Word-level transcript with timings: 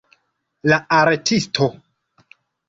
La 0.71 0.79
artisto 0.97 1.69